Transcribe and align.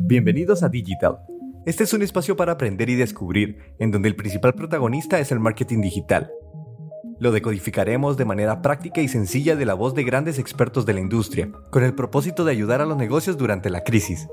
Bienvenidos 0.00 0.62
a 0.62 0.68
Digital. 0.68 1.20
Este 1.64 1.84
es 1.84 1.92
un 1.92 2.02
espacio 2.02 2.36
para 2.36 2.52
aprender 2.52 2.90
y 2.90 2.96
descubrir, 2.96 3.74
en 3.78 3.90
donde 3.90 4.08
el 4.08 4.16
principal 4.16 4.54
protagonista 4.54 5.20
es 5.20 5.32
el 5.32 5.40
marketing 5.40 5.80
digital. 5.80 6.30
Lo 7.18 7.30
decodificaremos 7.30 8.16
de 8.16 8.24
manera 8.24 8.62
práctica 8.62 9.00
y 9.00 9.08
sencilla 9.08 9.54
de 9.54 9.64
la 9.64 9.74
voz 9.74 9.94
de 9.94 10.02
grandes 10.02 10.38
expertos 10.38 10.86
de 10.86 10.94
la 10.94 11.00
industria, 11.00 11.50
con 11.70 11.84
el 11.84 11.94
propósito 11.94 12.44
de 12.44 12.50
ayudar 12.50 12.80
a 12.80 12.86
los 12.86 12.96
negocios 12.96 13.38
durante 13.38 13.70
la 13.70 13.84
crisis. 13.84 14.28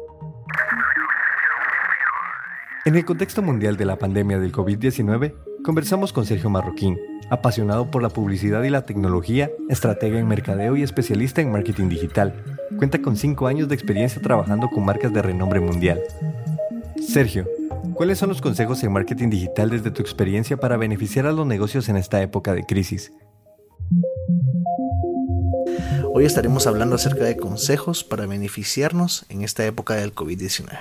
En 2.86 2.96
el 2.96 3.05
contexto 3.05 3.41
mundial 3.41 3.77
de 3.77 3.86
la 3.86 3.98
pandemia 3.98 4.39
del 4.39 4.52
COVID-19, 4.52 5.36
conversamos 5.64 6.14
con 6.14 6.25
Sergio 6.25 6.50
Marroquín, 6.50 6.98
apasionado 7.30 7.91
por 7.91 8.02
la 8.02 8.09
publicidad 8.09 8.64
y 8.64 8.70
la 8.70 8.86
tecnología, 8.86 9.52
estratega 9.70 10.18
en 10.18 10.27
mercadeo 10.27 10.75
y 10.75 10.84
especialista 10.84 11.41
en 11.41 11.52
marketing 11.52 11.89
digital. 11.89 12.59
Cuenta 12.77 13.01
con 13.01 13.17
5 13.17 13.47
años 13.47 13.67
de 13.67 13.75
experiencia 13.75 14.21
trabajando 14.21 14.70
con 14.70 14.85
marcas 14.85 15.12
de 15.13 15.21
renombre 15.21 15.59
mundial. 15.59 16.02
Sergio, 17.05 17.48
¿cuáles 17.94 18.20
son 18.20 18.30
los 18.30 18.41
consejos 18.41 18.84
en 18.84 18.91
marketing 18.91 19.30
digital 19.30 19.70
desde 19.70 19.91
tu 19.91 20.02
experiencia 20.02 20.57
para 20.57 20.77
beneficiar 20.77 21.25
a 21.25 21.31
los 21.31 21.45
negocios 21.45 21.89
en 21.89 21.97
esta 21.97 22.21
época 22.21 22.53
de 22.53 22.66
crisis? 22.66 23.11
Hoy 26.13 26.25
estaremos 26.25 26.67
hablando 26.67 26.95
acerca 26.95 27.23
de 27.23 27.38
consejos 27.38 28.03
para 28.03 28.25
beneficiarnos 28.25 29.25
en 29.30 29.44
esta 29.44 29.66
época 29.66 29.95
del 29.95 30.13
COVID-19. 30.13 30.77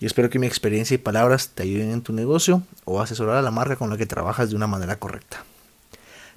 Y 0.00 0.06
espero 0.06 0.30
que 0.30 0.38
mi 0.38 0.46
experiencia 0.46 0.94
y 0.94 0.98
palabras 0.98 1.50
te 1.54 1.64
ayuden 1.64 1.90
en 1.90 2.02
tu 2.02 2.12
negocio 2.12 2.62
o 2.84 3.00
asesorar 3.00 3.36
a 3.36 3.42
la 3.42 3.50
marca 3.50 3.76
con 3.76 3.90
la 3.90 3.96
que 3.96 4.06
trabajas 4.06 4.50
de 4.50 4.56
una 4.56 4.66
manera 4.66 4.96
correcta. 4.96 5.44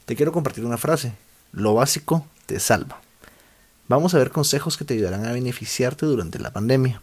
Te 0.06 0.16
quiero 0.16 0.32
compartir 0.32 0.66
una 0.66 0.78
frase. 0.78 1.14
Lo 1.52 1.74
básico 1.74 2.26
te 2.48 2.60
salva. 2.60 3.02
Vamos 3.92 4.14
a 4.14 4.20
ver 4.20 4.32
consejos 4.32 4.78
que 4.78 4.86
te 4.86 4.94
ayudarán 4.94 5.26
a 5.26 5.34
beneficiarte 5.34 6.06
durante 6.06 6.40
la 6.40 6.54
pandemia. 6.54 7.02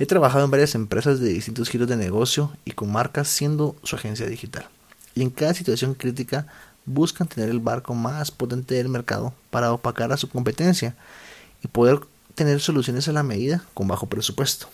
He 0.00 0.06
trabajado 0.06 0.44
en 0.44 0.50
varias 0.50 0.74
empresas 0.74 1.20
de 1.20 1.28
distintos 1.28 1.68
giros 1.68 1.86
de 1.86 1.94
negocio 1.94 2.50
y 2.64 2.72
con 2.72 2.90
marcas 2.90 3.28
siendo 3.28 3.76
su 3.84 3.94
agencia 3.94 4.26
digital. 4.26 4.66
Y 5.14 5.22
en 5.22 5.30
cada 5.30 5.54
situación 5.54 5.94
crítica 5.94 6.48
buscan 6.86 7.28
tener 7.28 7.50
el 7.50 7.60
barco 7.60 7.94
más 7.94 8.32
potente 8.32 8.74
del 8.74 8.88
mercado 8.88 9.32
para 9.50 9.72
opacar 9.72 10.10
a 10.10 10.16
su 10.16 10.28
competencia 10.28 10.96
y 11.62 11.68
poder 11.68 12.00
tener 12.34 12.60
soluciones 12.60 13.06
a 13.06 13.12
la 13.12 13.22
medida 13.22 13.62
con 13.72 13.86
bajo 13.86 14.08
presupuesto. 14.08 14.66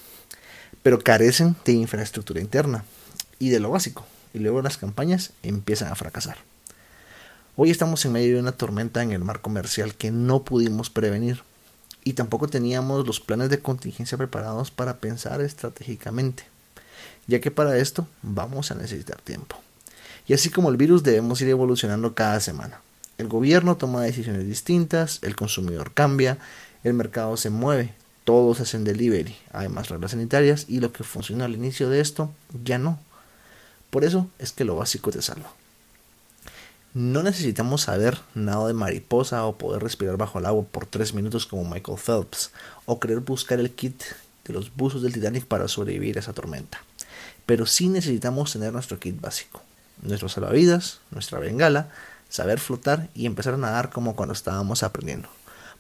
Pero 0.83 0.98
carecen 0.98 1.56
de 1.66 1.72
infraestructura 1.72 2.40
interna 2.40 2.86
y 3.38 3.50
de 3.50 3.60
lo 3.60 3.68
básico. 3.68 4.06
Y 4.33 4.38
luego 4.38 4.62
las 4.62 4.78
campañas 4.78 5.33
empiezan 5.42 5.92
a 5.92 5.94
fracasar. 5.94 6.38
Hoy 7.55 7.70
estamos 7.70 8.03
en 8.06 8.12
medio 8.12 8.36
de 8.36 8.41
una 8.41 8.53
tormenta 8.53 9.03
en 9.03 9.12
el 9.12 9.22
mar 9.22 9.42
comercial 9.42 9.95
que 9.95 10.11
no 10.11 10.42
pudimos 10.42 10.89
prevenir 10.89 11.42
y 12.03 12.14
tampoco 12.14 12.48
teníamos 12.48 13.06
los 13.06 13.20
planes 13.20 13.50
de 13.50 13.61
contingencia 13.61 14.17
preparados 14.17 14.70
para 14.70 15.00
pensar 15.00 15.42
estratégicamente, 15.42 16.45
ya 17.27 17.42
que 17.42 17.50
para 17.50 17.77
esto 17.77 18.06
vamos 18.23 18.70
a 18.70 18.75
necesitar 18.75 19.20
tiempo. 19.20 19.56
Y 20.27 20.33
así 20.33 20.48
como 20.48 20.70
el 20.70 20.78
virus 20.78 21.03
debemos 21.03 21.42
ir 21.42 21.50
evolucionando 21.50 22.14
cada 22.14 22.41
semana. 22.41 22.80
El 23.19 23.28
gobierno 23.28 23.77
toma 23.77 24.00
decisiones 24.00 24.47
distintas, 24.47 25.19
el 25.20 25.36
consumidor 25.36 25.92
cambia, 25.92 26.39
el 26.84 26.95
mercado 26.95 27.36
se 27.36 27.50
mueve, 27.50 27.92
todos 28.25 28.61
hacen 28.61 28.83
delivery, 28.83 29.36
además 29.53 29.91
reglas 29.91 30.12
sanitarias 30.12 30.64
y 30.69 30.80
lo 30.80 30.91
que 30.91 31.05
funcionó 31.05 31.45
al 31.45 31.53
inicio 31.53 31.91
de 31.91 32.00
esto 32.00 32.33
ya 32.64 32.78
no. 32.78 32.98
Por 33.91 34.05
eso 34.05 34.30
es 34.39 34.53
que 34.53 34.64
lo 34.64 34.77
básico 34.77 35.11
te 35.11 35.20
salva. 35.20 35.53
No 36.94 37.22
necesitamos 37.22 37.82
saber 37.82 38.18
nada 38.34 38.66
de 38.66 38.74
mariposa 38.74 39.46
o 39.46 39.56
poder 39.56 39.82
respirar 39.82 40.18
bajo 40.18 40.38
el 40.38 40.44
agua 40.44 40.66
por 40.70 40.84
3 40.84 41.14
minutos 41.14 41.46
como 41.46 41.64
Michael 41.64 41.96
Phelps 41.96 42.50
o 42.84 43.00
querer 43.00 43.20
buscar 43.20 43.58
el 43.60 43.70
kit 43.70 44.02
de 44.44 44.52
los 44.52 44.76
buzos 44.76 45.00
del 45.00 45.14
Titanic 45.14 45.46
para 45.46 45.68
sobrevivir 45.68 46.18
a 46.18 46.20
esa 46.20 46.34
tormenta. 46.34 46.82
Pero 47.46 47.64
sí 47.64 47.88
necesitamos 47.88 48.52
tener 48.52 48.74
nuestro 48.74 49.00
kit 49.00 49.18
básico, 49.18 49.62
nuestro 50.02 50.28
salvavidas, 50.28 51.00
nuestra 51.11 51.39
bengala, 51.39 51.89
saber 52.28 52.61
flotar 52.61 53.08
y 53.14 53.24
empezar 53.24 53.55
a 53.55 53.58
nadar 53.58 53.88
como 53.88 54.14
cuando 54.14 54.34
estábamos 54.34 54.83
aprendiendo, 54.83 55.30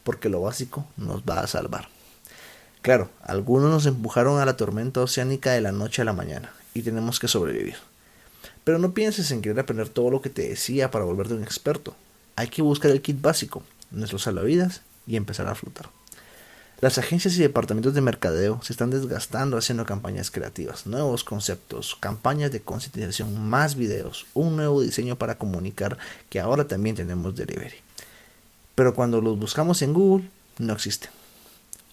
porque 0.04 0.30
lo 0.30 0.40
básico 0.40 0.86
nos 0.96 1.24
va 1.24 1.40
a 1.40 1.46
salvar. 1.46 1.88
Claro, 2.80 3.10
algunos 3.22 3.70
nos 3.70 3.84
empujaron 3.84 4.40
a 4.40 4.46
la 4.46 4.56
tormenta 4.56 5.02
oceánica 5.02 5.52
de 5.52 5.60
la 5.60 5.72
noche 5.72 6.00
a 6.00 6.06
la 6.06 6.14
mañana 6.14 6.54
y 6.72 6.80
tenemos 6.80 7.20
que 7.20 7.28
sobrevivir. 7.28 7.76
Pero 8.64 8.78
no 8.78 8.94
pienses 8.94 9.30
en 9.30 9.42
querer 9.42 9.60
aprender 9.60 9.88
todo 9.88 10.10
lo 10.10 10.22
que 10.22 10.30
te 10.30 10.48
decía 10.48 10.90
para 10.90 11.04
volverte 11.04 11.34
un 11.34 11.42
experto. 11.42 11.96
Hay 12.36 12.48
que 12.48 12.62
buscar 12.62 12.90
el 12.90 13.02
kit 13.02 13.20
básico, 13.20 13.62
nuestros 13.90 14.22
salvavidas 14.22 14.82
y 15.06 15.16
empezar 15.16 15.48
a 15.48 15.54
flotar. 15.54 15.90
Las 16.80 16.98
agencias 16.98 17.36
y 17.36 17.40
departamentos 17.40 17.94
de 17.94 18.00
mercadeo 18.00 18.60
se 18.62 18.72
están 18.72 18.90
desgastando 18.90 19.56
haciendo 19.56 19.84
campañas 19.84 20.30
creativas, 20.30 20.86
nuevos 20.86 21.22
conceptos, 21.22 21.96
campañas 22.00 22.50
de 22.50 22.60
concientización, 22.60 23.48
más 23.48 23.76
videos, 23.76 24.26
un 24.34 24.56
nuevo 24.56 24.80
diseño 24.80 25.16
para 25.16 25.38
comunicar 25.38 25.96
que 26.28 26.40
ahora 26.40 26.66
también 26.66 26.96
tenemos 26.96 27.36
delivery. 27.36 27.76
Pero 28.74 28.94
cuando 28.94 29.20
los 29.20 29.38
buscamos 29.38 29.82
en 29.82 29.92
Google, 29.92 30.28
no 30.58 30.72
existen. 30.72 31.10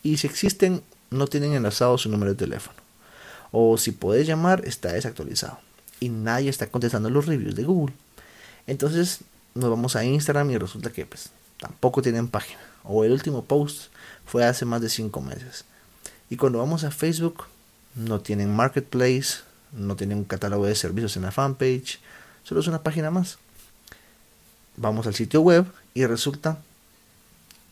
Y 0.01 0.17
si 0.17 0.27
existen, 0.27 0.81
no 1.11 1.27
tienen 1.27 1.53
enlazado 1.53 1.97
su 1.97 2.09
número 2.09 2.31
de 2.31 2.37
teléfono. 2.37 2.77
O 3.51 3.77
si 3.77 3.91
puedes 3.91 4.25
llamar, 4.25 4.63
está 4.65 4.93
desactualizado 4.93 5.59
y 5.99 6.09
nadie 6.09 6.49
está 6.49 6.67
contestando 6.67 7.09
los 7.09 7.25
reviews 7.25 7.55
de 7.55 7.63
Google. 7.63 7.95
Entonces 8.67 9.21
nos 9.55 9.69
vamos 9.69 9.95
a 9.95 10.03
Instagram 10.03 10.51
y 10.51 10.57
resulta 10.57 10.91
que 10.91 11.05
pues 11.05 11.29
tampoco 11.59 12.01
tienen 12.01 12.27
página. 12.27 12.59
O 12.83 13.03
el 13.03 13.11
último 13.11 13.43
post 13.43 13.91
fue 14.25 14.45
hace 14.45 14.65
más 14.65 14.81
de 14.81 14.89
5 14.89 15.21
meses. 15.21 15.65
Y 16.29 16.37
cuando 16.37 16.59
vamos 16.59 16.83
a 16.83 16.91
Facebook 16.91 17.45
no 17.95 18.21
tienen 18.21 18.55
marketplace, 18.55 19.39
no 19.71 19.95
tienen 19.95 20.19
un 20.19 20.23
catálogo 20.23 20.65
de 20.65 20.75
servicios 20.75 21.17
en 21.17 21.23
la 21.23 21.31
fanpage, 21.31 21.99
solo 22.43 22.61
es 22.61 22.67
una 22.67 22.83
página 22.83 23.11
más. 23.11 23.37
Vamos 24.77 25.07
al 25.07 25.15
sitio 25.15 25.41
web 25.41 25.65
y 25.93 26.05
resulta 26.05 26.59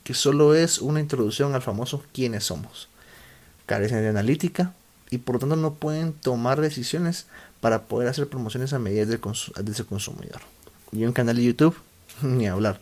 que 0.04 0.14
solo 0.14 0.56
es 0.56 0.80
una 0.80 1.00
introducción 1.00 1.54
al 1.54 1.62
famoso 1.62 2.04
quiénes 2.14 2.46
somos. 2.46 2.88
Carecen 3.66 4.02
de 4.02 4.10
analítica 4.10 4.74
y 5.10 5.20
por 5.20 5.36
lo 5.36 5.40
tanto 5.40 5.56
no 5.56 5.74
pueden 5.74 6.14
tomar 6.14 6.62
decisiones 6.62 7.28
para 7.62 7.84
poder 7.84 8.10
hacer 8.10 8.28
promociones 8.28 8.74
a 8.74 8.80
medida 8.80 9.06
de, 9.06 9.20
ese 9.72 9.84
consumidor. 9.86 10.42
Y 10.92 11.06
un 11.06 11.14
canal 11.14 11.36
de 11.38 11.44
YouTube, 11.44 11.76
ni 12.22 12.48
hablar. 12.48 12.80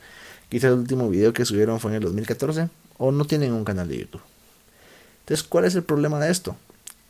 Quizás 0.50 0.72
el 0.72 0.80
último 0.80 1.09
video 1.09 1.34
que 1.34 1.46
subieron 1.46 1.80
fue 1.80 1.91
en 1.91 1.97
el 1.97 2.03
2014 2.03 2.69
o 2.97 3.12
no 3.12 3.25
tienen 3.25 3.53
un 3.53 3.66
canal 3.66 3.88
de 3.88 4.00
YouTube. 4.00 4.22
Entonces, 5.22 5.46
¿cuál 5.47 5.66
es 5.66 5.75
el 5.75 5.84
problema 5.84 6.19
de 6.19 6.31
esto? 6.31 6.56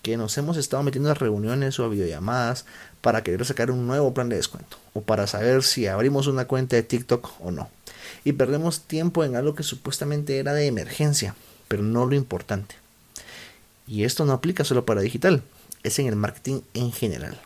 Que 0.01 0.15
nos 0.15 0.37
hemos 0.37 0.57
estado 0.57 0.83
metiendo 0.83 1.11
a 1.11 1.15
reuniones 1.15 1.79
o 1.79 1.85
a 1.85 1.89
videollamadas 1.89 2.65
para 3.01 3.23
querer 3.23 3.45
sacar 3.45 3.71
un 3.71 3.87
nuevo 3.87 4.13
plan 4.13 4.29
de 4.29 4.37
descuento 4.37 4.77
o 4.93 5.01
para 5.01 5.27
saber 5.27 5.63
si 5.63 5.87
abrimos 5.87 6.27
una 6.27 6.45
cuenta 6.45 6.75
de 6.75 6.83
TikTok 6.83 7.41
o 7.41 7.51
no. 7.51 7.69
Y 8.23 8.33
perdemos 8.33 8.81
tiempo 8.81 9.23
en 9.23 9.35
algo 9.35 9.55
que 9.55 9.63
supuestamente 9.63 10.37
era 10.37 10.53
de 10.53 10.67
emergencia, 10.67 11.35
pero 11.67 11.83
no 11.83 12.05
lo 12.05 12.15
importante. 12.15 12.75
Y 13.87 14.03
esto 14.03 14.25
no 14.25 14.33
aplica 14.33 14.63
solo 14.63 14.85
para 14.85 15.01
digital, 15.01 15.43
es 15.83 15.99
en 15.99 16.07
el 16.07 16.15
marketing 16.15 16.61
en 16.73 16.91
general. 16.91 17.39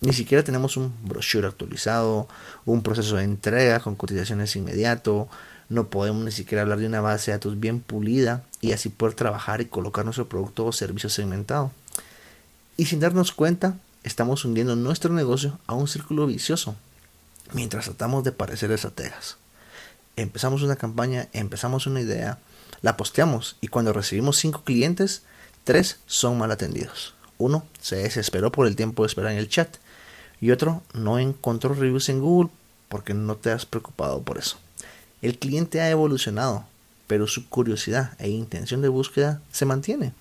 Ni 0.00 0.12
siquiera 0.12 0.44
tenemos 0.44 0.76
un 0.76 0.92
brochure 1.04 1.46
actualizado, 1.46 2.28
un 2.66 2.82
proceso 2.82 3.16
de 3.16 3.24
entrega 3.24 3.80
con 3.80 3.96
cotizaciones 3.96 4.54
inmediato, 4.56 5.28
no 5.68 5.88
podemos 5.88 6.24
ni 6.24 6.32
siquiera 6.32 6.62
hablar 6.62 6.78
de 6.78 6.86
una 6.86 7.00
base 7.00 7.30
de 7.30 7.38
datos 7.38 7.58
bien 7.58 7.80
pulida 7.80 8.44
y 8.60 8.72
así 8.72 8.88
poder 8.88 9.14
trabajar 9.14 9.60
y 9.60 9.66
colocar 9.66 10.04
nuestro 10.04 10.28
producto 10.28 10.66
o 10.66 10.72
servicio 10.72 11.08
segmentado. 11.08 11.72
Y 12.76 12.86
sin 12.86 13.00
darnos 13.00 13.32
cuenta, 13.32 13.76
estamos 14.04 14.44
hundiendo 14.44 14.76
nuestro 14.76 15.12
negocio 15.12 15.58
a 15.66 15.74
un 15.74 15.88
círculo 15.88 16.26
vicioso 16.26 16.76
mientras 17.52 17.86
tratamos 17.86 18.22
de 18.22 18.32
parecer 18.32 18.70
estrategas. 18.70 19.38
Empezamos 20.16 20.62
una 20.62 20.76
campaña, 20.76 21.28
empezamos 21.32 21.86
una 21.86 22.00
idea, 22.00 22.38
la 22.82 22.96
posteamos 22.96 23.56
y 23.60 23.68
cuando 23.68 23.92
recibimos 23.92 24.36
5 24.38 24.62
clientes, 24.62 25.22
3 25.66 25.98
son 26.06 26.38
mal 26.38 26.52
atendidos. 26.52 27.14
Uno 27.38 27.66
se 27.80 27.96
desesperó 27.96 28.52
por 28.52 28.68
el 28.68 28.76
tiempo 28.76 29.02
de 29.02 29.08
esperar 29.08 29.32
en 29.32 29.38
el 29.38 29.48
chat 29.48 29.78
y 30.40 30.52
otro 30.52 30.84
no 30.94 31.18
encontró 31.18 31.74
reviews 31.74 32.08
en 32.08 32.20
Google 32.20 32.50
porque 32.88 33.14
no 33.14 33.34
te 33.34 33.50
has 33.50 33.66
preocupado 33.66 34.22
por 34.22 34.38
eso. 34.38 34.58
El 35.22 35.40
cliente 35.40 35.80
ha 35.80 35.90
evolucionado, 35.90 36.64
pero 37.08 37.26
su 37.26 37.48
curiosidad 37.48 38.12
e 38.20 38.28
intención 38.28 38.80
de 38.80 38.86
búsqueda 38.86 39.42
se 39.50 39.64
mantiene. 39.64 40.12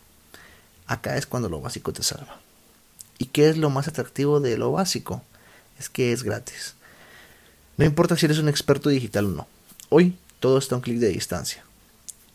Acá 0.88 1.16
es 1.16 1.28
cuando 1.28 1.48
lo 1.48 1.62
básico 1.62 1.94
te 1.94 2.02
salva. 2.02 2.40
¿Y 3.20 3.26
qué 3.26 3.48
es 3.48 3.56
lo 3.56 3.70
más 3.70 3.88
atractivo 3.88 4.40
de 4.40 4.58
lo 4.58 4.72
básico? 4.72 5.22
Es 5.78 5.90
que 5.90 6.12
es 6.12 6.24
gratis. 6.24 6.74
No 7.78 7.86
importa 7.86 8.18
si 8.18 8.26
eres 8.26 8.40
un 8.40 8.50
experto 8.50 8.90
digital 8.90 9.26
o 9.26 9.30
no. 9.30 9.48
Hoy 9.90 10.18
todo 10.40 10.58
está 10.58 10.74
a 10.74 10.80
un 10.80 10.82
clic 10.82 10.98
de 10.98 11.10
distancia. 11.10 11.64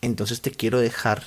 Entonces 0.00 0.40
te 0.42 0.52
quiero 0.52 0.78
dejar 0.78 1.24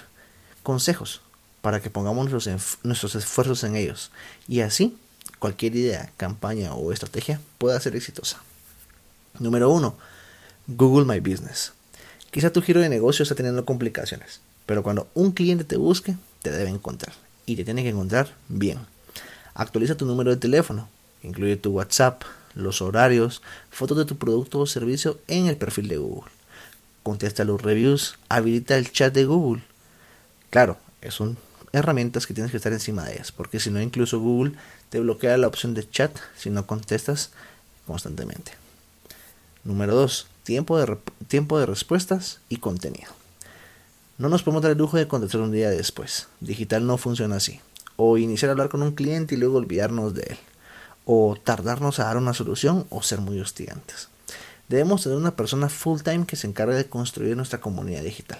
consejos 0.63 1.19
para 1.63 1.81
que 1.81 1.89
pongamos 1.89 2.29
nuestros, 2.29 2.77
nuestros 2.83 3.15
esfuerzos 3.15 3.63
en 3.63 3.77
ellos. 3.77 4.11
Y 4.49 4.59
así 4.59 4.97
cualquier 5.39 5.77
idea, 5.77 6.11
campaña 6.17 6.73
o 6.73 6.91
estrategia 6.91 7.39
pueda 7.57 7.79
ser 7.79 7.95
exitosa. 7.95 8.41
Número 9.39 9.69
1. 9.69 9.95
Google 10.67 11.05
My 11.05 11.21
Business. 11.21 11.71
Quizá 12.31 12.51
tu 12.51 12.61
giro 12.61 12.81
de 12.81 12.89
negocio 12.89 13.23
está 13.23 13.33
teniendo 13.33 13.63
complicaciones, 13.63 14.41
pero 14.65 14.83
cuando 14.83 15.07
un 15.13 15.31
cliente 15.31 15.63
te 15.63 15.77
busque, 15.77 16.17
te 16.41 16.51
debe 16.51 16.69
encontrar. 16.69 17.15
Y 17.45 17.55
te 17.55 17.63
tiene 17.63 17.81
que 17.81 17.89
encontrar 17.89 18.33
bien. 18.49 18.79
Actualiza 19.53 19.95
tu 19.95 20.05
número 20.05 20.31
de 20.31 20.37
teléfono, 20.37 20.89
incluye 21.21 21.55
tu 21.55 21.71
WhatsApp, 21.71 22.23
los 22.55 22.81
horarios, 22.81 23.41
fotos 23.71 23.97
de 23.97 24.05
tu 24.05 24.17
producto 24.17 24.59
o 24.59 24.65
servicio 24.65 25.17
en 25.29 25.47
el 25.47 25.55
perfil 25.55 25.87
de 25.87 25.97
Google. 25.97 26.29
Contesta 27.03 27.45
los 27.45 27.61
reviews, 27.61 28.17
habilita 28.27 28.77
el 28.77 28.91
chat 28.91 29.13
de 29.13 29.23
Google. 29.23 29.63
Claro, 30.49 30.77
son 31.09 31.37
herramientas 31.73 32.27
que 32.27 32.35
tienes 32.35 32.51
que 32.51 32.57
estar 32.57 32.71
encima 32.71 33.03
de 33.03 33.13
ellas, 33.13 33.31
porque 33.31 33.59
si 33.59 33.71
no, 33.71 33.81
incluso 33.81 34.19
Google 34.19 34.53
te 34.89 34.99
bloquea 34.99 35.37
la 35.37 35.47
opción 35.47 35.73
de 35.73 35.89
chat 35.89 36.15
si 36.37 36.51
no 36.51 36.65
contestas 36.67 37.31
constantemente. 37.85 38.53
Número 39.63 39.95
2. 39.95 40.27
Tiempo 40.43 40.77
de, 40.77 40.97
tiempo 41.27 41.59
de 41.59 41.65
respuestas 41.65 42.39
y 42.47 42.57
contenido. 42.57 43.11
No 44.19 44.29
nos 44.29 44.43
podemos 44.43 44.61
dar 44.61 44.71
el 44.71 44.77
lujo 44.77 44.97
de 44.97 45.07
contestar 45.07 45.41
un 45.41 45.51
día 45.51 45.69
después. 45.71 46.27
Digital 46.39 46.85
no 46.85 46.97
funciona 46.97 47.37
así. 47.37 47.59
O 47.95 48.17
iniciar 48.17 48.49
a 48.49 48.51
hablar 48.51 48.69
con 48.69 48.83
un 48.83 48.91
cliente 48.91 49.35
y 49.35 49.37
luego 49.37 49.57
olvidarnos 49.57 50.13
de 50.13 50.23
él. 50.23 50.37
O 51.05 51.35
tardarnos 51.41 51.99
a 51.99 52.05
dar 52.05 52.17
una 52.17 52.33
solución 52.33 52.85
o 52.89 53.01
ser 53.01 53.19
muy 53.19 53.39
hostigantes. 53.39 54.09
Debemos 54.69 55.03
tener 55.03 55.17
una 55.17 55.35
persona 55.35 55.69
full 55.69 56.01
time 56.01 56.25
que 56.25 56.35
se 56.35 56.47
encargue 56.47 56.75
de 56.75 56.87
construir 56.87 57.35
nuestra 57.35 57.59
comunidad 57.59 58.03
digital, 58.03 58.39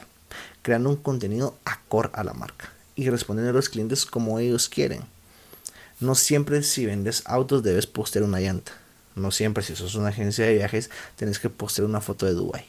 creando 0.62 0.90
un 0.90 0.98
contenido 0.98 1.58
acorde 1.66 2.12
a 2.14 2.24
la 2.24 2.34
marca 2.34 2.70
y 2.96 3.10
respondiendo 3.10 3.52
a 3.52 3.54
los 3.54 3.70
clientes 3.70 4.06
como 4.06 4.40
ellos 4.40 4.70
quieren. 4.70 5.02
No 6.00 6.16
siempre 6.16 6.64
si 6.64 6.86
vendes 6.86 7.24
autos 7.26 7.64
debes 7.64 7.88
postear 7.88 8.24
una 8.24 8.40
llanta. 8.40 8.74
No 9.16 9.32
siempre 9.32 9.64
si 9.64 9.76
sos 9.76 9.96
una 9.96 10.10
agencia 10.10 10.46
de 10.46 10.56
viajes 10.56 10.90
tienes 11.16 11.40
que 11.40 11.50
postear 11.50 11.88
una 11.88 12.02
foto 12.02 12.26
de 12.26 12.34
Dubai. 12.34 12.66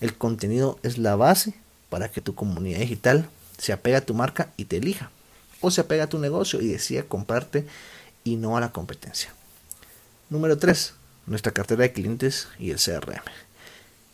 El 0.00 0.14
contenido 0.14 0.78
es 0.82 0.98
la 0.98 1.16
base 1.16 1.54
para 1.88 2.10
que 2.10 2.20
tu 2.20 2.34
comunidad 2.34 2.80
digital 2.80 3.28
se 3.58 3.72
apegue 3.72 3.96
a 3.96 4.04
tu 4.04 4.14
marca 4.14 4.50
y 4.56 4.66
te 4.66 4.76
elija. 4.76 5.10
O 5.60 5.70
se 5.70 5.80
apega 5.80 6.04
a 6.04 6.08
tu 6.08 6.18
negocio 6.18 6.60
y 6.60 6.68
decida 6.68 7.02
comprarte 7.02 7.66
y 8.24 8.36
no 8.36 8.56
a 8.56 8.60
la 8.60 8.72
competencia. 8.72 9.32
Número 10.28 10.58
3. 10.58 10.92
Nuestra 11.26 11.52
cartera 11.52 11.82
de 11.82 11.92
clientes 11.92 12.48
y 12.58 12.70
el 12.70 12.78
CRM. 12.78 13.22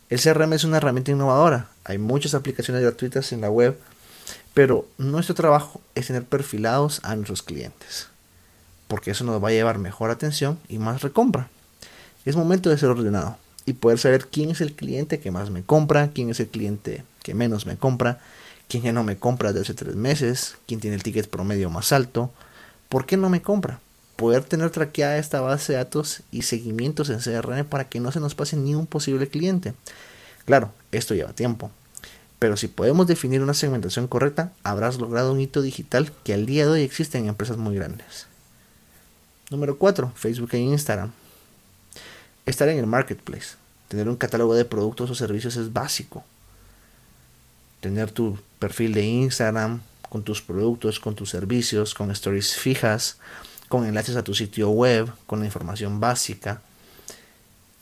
El 0.09 0.21
CRM 0.21 0.53
es 0.53 0.63
una 0.63 0.77
herramienta 0.77 1.11
innovadora. 1.11 1.69
Hay 1.83 1.97
muchas 1.97 2.33
aplicaciones 2.33 2.81
gratuitas 2.81 3.33
en 3.33 3.41
la 3.41 3.49
web, 3.49 3.77
pero 4.53 4.87
nuestro 4.97 5.35
trabajo 5.35 5.81
es 5.95 6.07
tener 6.07 6.23
perfilados 6.23 6.99
a 7.03 7.15
nuestros 7.15 7.41
clientes 7.43 8.07
porque 8.93 9.09
eso 9.09 9.23
nos 9.23 9.43
va 9.43 9.47
a 9.47 9.51
llevar 9.51 9.79
mejor 9.79 10.11
atención 10.11 10.59
y 10.69 10.77
más 10.77 11.01
recompra. 11.01 11.49
Es 12.25 12.35
momento 12.35 12.69
de 12.69 12.77
ser 12.77 12.89
ordenado 12.89 13.37
y 13.65 13.73
poder 13.73 13.97
saber 13.97 14.27
quién 14.27 14.51
es 14.51 14.61
el 14.61 14.73
cliente 14.73 15.19
que 15.19 15.31
más 15.31 15.49
me 15.49 15.63
compra, 15.63 16.11
quién 16.13 16.29
es 16.29 16.39
el 16.39 16.47
cliente 16.47 17.03
que 17.23 17.33
menos 17.33 17.65
me 17.65 17.75
compra, 17.75 18.19
quién 18.67 18.83
ya 18.83 18.93
no 18.93 19.03
me 19.03 19.17
compra 19.17 19.51
desde 19.51 19.61
hace 19.61 19.73
tres 19.73 19.95
meses, 19.95 20.57
quién 20.67 20.79
tiene 20.79 20.95
el 20.95 21.01
ticket 21.01 21.27
promedio 21.27 21.71
más 21.71 21.91
alto, 21.91 22.31
por 22.87 23.07
qué 23.07 23.17
no 23.17 23.29
me 23.29 23.41
compra. 23.41 23.79
Poder 24.15 24.43
tener 24.43 24.69
traqueada 24.69 25.17
esta 25.17 25.41
base 25.41 25.73
de 25.73 25.79
datos 25.79 26.21
y 26.29 26.43
seguimientos 26.43 27.09
en 27.09 27.17
CRM 27.17 27.65
para 27.65 27.89
que 27.89 27.99
no 27.99 28.11
se 28.11 28.19
nos 28.19 28.35
pase 28.35 28.57
ni 28.57 28.75
un 28.75 28.85
posible 28.85 29.27
cliente. 29.27 29.73
Claro, 30.45 30.71
esto 30.91 31.15
lleva 31.15 31.33
tiempo, 31.33 31.71
pero 32.43 32.57
si 32.57 32.67
podemos 32.67 33.07
definir 33.07 33.41
una 33.41 33.53
segmentación 33.53 34.09
correcta, 34.09 34.51
habrás 34.63 34.97
logrado 34.97 35.31
un 35.31 35.39
hito 35.39 35.61
digital 35.61 36.11
que 36.25 36.33
al 36.33 36.45
día 36.45 36.65
de 36.65 36.71
hoy 36.73 36.81
existe 36.81 37.17
en 37.17 37.29
empresas 37.29 37.55
muy 37.55 37.73
grandes. 37.73 38.27
Número 39.49 39.77
4. 39.77 40.11
Facebook 40.13 40.49
e 40.51 40.57
Instagram. 40.57 41.13
Estar 42.45 42.67
en 42.67 42.79
el 42.79 42.85
marketplace. 42.85 43.55
Tener 43.87 44.09
un 44.09 44.17
catálogo 44.17 44.55
de 44.55 44.65
productos 44.65 45.09
o 45.09 45.15
servicios 45.15 45.55
es 45.55 45.71
básico. 45.71 46.25
Tener 47.79 48.11
tu 48.11 48.37
perfil 48.59 48.93
de 48.93 49.05
Instagram 49.05 49.79
con 50.09 50.23
tus 50.23 50.41
productos, 50.41 50.99
con 50.99 51.15
tus 51.15 51.29
servicios, 51.29 51.93
con 51.93 52.11
stories 52.11 52.55
fijas, 52.55 53.19
con 53.69 53.85
enlaces 53.85 54.17
a 54.17 54.23
tu 54.25 54.33
sitio 54.33 54.69
web, 54.69 55.09
con 55.27 55.39
la 55.39 55.45
información 55.45 56.01
básica. 56.01 56.61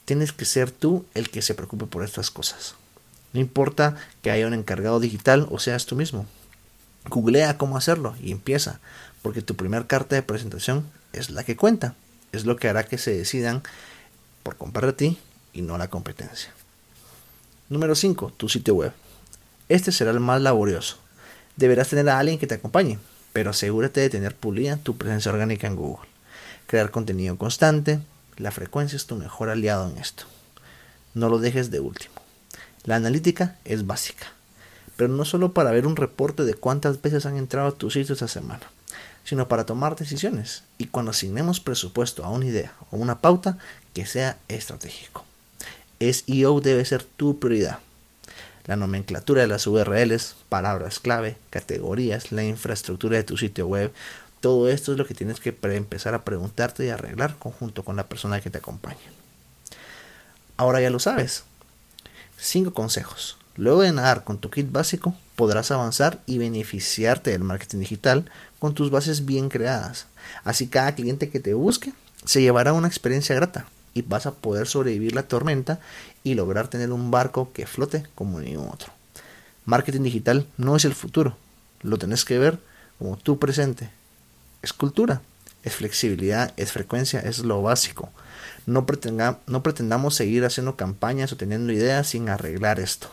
Tienes 0.05 0.31
que 0.31 0.45
ser 0.45 0.69
tú 0.69 1.03
el 1.15 1.31
que 1.31 1.41
se 1.41 1.55
preocupe 1.55 1.87
por 1.87 2.03
estas 2.03 2.29
cosas. 2.29 2.75
No 3.33 3.39
importa 3.39 3.95
que 4.21 4.31
haya 4.31 4.47
un 4.47 4.53
encargado 4.53 4.99
digital 4.99 5.47
o 5.49 5.59
seas 5.59 5.85
tú 5.85 5.95
mismo. 5.95 6.25
Googlea 7.09 7.57
cómo 7.57 7.77
hacerlo 7.77 8.15
y 8.21 8.31
empieza, 8.31 8.79
porque 9.21 9.41
tu 9.41 9.55
primer 9.55 9.87
carta 9.87 10.15
de 10.15 10.23
presentación 10.23 10.85
es 11.13 11.29
la 11.29 11.43
que 11.43 11.55
cuenta. 11.55 11.95
Es 12.31 12.45
lo 12.45 12.55
que 12.55 12.69
hará 12.69 12.83
que 12.83 12.97
se 12.97 13.15
decidan 13.15 13.63
por 14.43 14.57
comprar 14.57 14.85
de 14.87 14.93
ti 14.93 15.17
y 15.53 15.61
no 15.61 15.77
la 15.77 15.89
competencia. 15.89 16.51
Número 17.69 17.95
5. 17.95 18.33
Tu 18.37 18.49
sitio 18.49 18.75
web. 18.75 18.93
Este 19.69 19.91
será 19.91 20.11
el 20.11 20.19
más 20.19 20.41
laborioso. 20.41 20.97
Deberás 21.55 21.89
tener 21.89 22.09
a 22.09 22.19
alguien 22.19 22.37
que 22.37 22.47
te 22.47 22.55
acompañe, 22.55 22.99
pero 23.33 23.51
asegúrate 23.51 24.01
de 24.01 24.09
tener 24.09 24.35
pulida 24.35 24.77
tu 24.77 24.97
presencia 24.97 25.31
orgánica 25.31 25.67
en 25.67 25.75
Google. 25.75 26.07
Crear 26.67 26.91
contenido 26.91 27.37
constante. 27.37 27.99
La 28.37 28.51
frecuencia 28.51 28.95
es 28.95 29.05
tu 29.05 29.15
mejor 29.15 29.49
aliado 29.49 29.89
en 29.89 29.97
esto. 29.97 30.23
No 31.13 31.29
lo 31.29 31.39
dejes 31.39 31.71
de 31.71 31.79
último. 31.79 32.20
La 32.83 32.95
analítica 32.95 33.57
es 33.65 33.85
básica, 33.85 34.27
pero 34.97 35.13
no 35.13 35.25
solo 35.25 35.53
para 35.53 35.71
ver 35.71 35.85
un 35.87 35.95
reporte 35.95 36.43
de 36.43 36.53
cuántas 36.53 37.01
veces 37.01 37.25
han 37.25 37.37
entrado 37.37 37.69
a 37.69 37.77
tu 37.77 37.89
sitio 37.89 38.13
esta 38.13 38.27
semana 38.27 38.67
sino 39.23 39.47
para 39.47 39.65
tomar 39.65 39.95
decisiones 39.95 40.63
y 40.77 40.87
cuando 40.87 41.11
asignemos 41.11 41.59
presupuesto 41.59 42.23
a 42.23 42.29
una 42.29 42.45
idea 42.45 42.73
o 42.91 42.97
una 42.97 43.19
pauta 43.19 43.57
que 43.93 44.05
sea 44.05 44.37
estratégico. 44.47 45.25
SEO 45.99 46.61
debe 46.61 46.83
ser 46.85 47.03
tu 47.03 47.39
prioridad. 47.39 47.79
La 48.65 48.75
nomenclatura 48.75 49.41
de 49.41 49.47
las 49.47 49.67
URLs, 49.67 50.35
palabras 50.49 50.99
clave, 50.99 51.37
categorías, 51.49 52.31
la 52.31 52.43
infraestructura 52.43 53.17
de 53.17 53.23
tu 53.23 53.37
sitio 53.37 53.67
web, 53.67 53.91
todo 54.39 54.69
esto 54.69 54.91
es 54.91 54.97
lo 54.97 55.05
que 55.05 55.13
tienes 55.13 55.39
que 55.39 55.55
empezar 55.63 56.15
a 56.15 56.23
preguntarte 56.23 56.85
y 56.85 56.89
arreglar 56.89 57.37
conjunto 57.37 57.83
con 57.83 57.95
la 57.95 58.07
persona 58.07 58.41
que 58.41 58.49
te 58.49 58.57
acompaña. 58.57 58.97
Ahora 60.57 60.81
ya 60.81 60.89
lo 60.89 60.99
sabes. 60.99 61.43
5 62.41 62.73
consejos. 62.73 63.37
Luego 63.55 63.83
de 63.83 63.91
nadar 63.91 64.23
con 64.23 64.39
tu 64.39 64.49
kit 64.49 64.71
básico, 64.71 65.13
podrás 65.35 65.69
avanzar 65.69 66.21
y 66.25 66.39
beneficiarte 66.39 67.29
del 67.29 67.43
marketing 67.43 67.79
digital 67.79 68.31
con 68.57 68.73
tus 68.73 68.89
bases 68.89 69.25
bien 69.25 69.47
creadas. 69.47 70.07
Así 70.43 70.67
cada 70.67 70.95
cliente 70.95 71.29
que 71.29 71.39
te 71.39 71.53
busque 71.53 71.93
se 72.25 72.41
llevará 72.41 72.73
una 72.73 72.87
experiencia 72.87 73.35
grata 73.35 73.67
y 73.93 74.01
vas 74.01 74.25
a 74.25 74.33
poder 74.33 74.65
sobrevivir 74.65 75.13
la 75.13 75.23
tormenta 75.23 75.79
y 76.23 76.33
lograr 76.33 76.67
tener 76.67 76.91
un 76.91 77.11
barco 77.11 77.51
que 77.53 77.67
flote 77.67 78.07
como 78.15 78.39
ningún 78.39 78.69
otro. 78.69 78.91
Marketing 79.65 80.01
digital 80.01 80.47
no 80.57 80.75
es 80.75 80.83
el 80.83 80.95
futuro, 80.95 81.37
lo 81.81 81.99
tenés 81.99 82.25
que 82.25 82.39
ver 82.39 82.59
como 82.97 83.17
tu 83.17 83.37
presente. 83.37 83.91
Es 84.63 84.73
cultura, 84.73 85.21
es 85.63 85.75
flexibilidad, 85.75 86.53
es 86.57 86.71
frecuencia, 86.71 87.19
es 87.19 87.39
lo 87.39 87.61
básico. 87.61 88.09
No, 88.65 88.85
pretendamos 88.85 90.15
seguir 90.15 90.45
haciendo 90.45 90.75
campañas 90.75 91.31
o 91.31 91.37
teniendo 91.37 91.73
ideas 91.73 92.07
sin 92.07 92.29
arreglar 92.29 92.79
esto. 92.79 93.09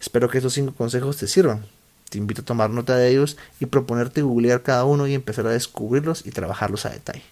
Espero 0.00 0.28
que 0.28 0.38
estos 0.38 0.54
cinco 0.54 0.74
consejos 0.74 1.16
te 1.16 1.26
sirvan. 1.26 1.64
Te 2.08 2.18
invito 2.18 2.42
a 2.42 2.44
tomar 2.44 2.70
nota 2.70 2.96
de 2.96 3.08
ellos 3.08 3.36
y 3.60 3.66
proponerte 3.66 4.22
googlear 4.22 4.62
cada 4.62 4.84
uno 4.84 5.06
y 5.06 5.14
empezar 5.14 5.46
a 5.46 5.52
descubrirlos 5.52 6.26
y 6.26 6.30
trabajarlos 6.30 6.86
a 6.86 6.90
detalle. 6.90 7.22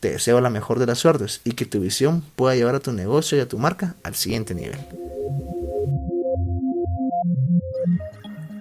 Te 0.00 0.10
deseo 0.10 0.40
la 0.40 0.50
mejor 0.50 0.78
de 0.78 0.86
las 0.86 0.98
suertes 0.98 1.40
y 1.44 1.52
que 1.52 1.66
tu 1.66 1.80
visión 1.80 2.22
pueda 2.36 2.54
llevar 2.54 2.74
a 2.74 2.80
tu 2.80 2.92
negocio 2.92 3.38
y 3.38 3.40
a 3.40 3.48
tu 3.48 3.58
marca 3.58 3.94
al 4.02 4.14
siguiente 4.14 4.54
nivel. 4.54 4.78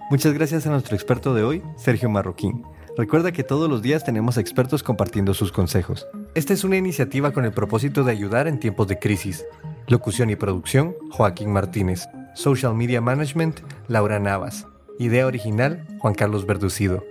Muchas 0.10 0.34
gracias 0.34 0.66
a 0.66 0.70
nuestro 0.70 0.96
experto 0.96 1.34
de 1.34 1.44
hoy, 1.44 1.64
Sergio 1.78 2.10
Marroquín. 2.10 2.64
Recuerda 2.98 3.32
que 3.32 3.44
todos 3.44 3.70
los 3.70 3.84
días 3.84 4.04
tenemos 4.04 4.38
expertos 4.38 4.82
compartiendo 4.82 5.36
sus 5.36 5.52
consejos. 5.52 6.08
Esta 6.34 6.54
es 6.54 6.64
una 6.64 6.78
iniciativa 6.78 7.32
con 7.32 7.46
el 7.46 7.52
propósito 7.52 8.04
de 8.04 8.12
ayudar 8.12 8.48
en 8.48 8.60
tiempos 8.60 8.88
de 8.88 8.98
crisis. 8.98 9.46
Locución 9.86 10.32
y 10.32 10.36
producción, 10.36 10.96
Joaquín 11.12 11.54
Martínez. 11.54 12.08
Social 12.34 12.74
Media 12.74 13.00
Management, 13.00 13.60
Laura 13.88 14.18
Navas. 14.20 14.66
Idea 14.98 15.28
original, 15.28 15.86
Juan 16.00 16.16
Carlos 16.16 16.48
Verducido. 16.48 17.04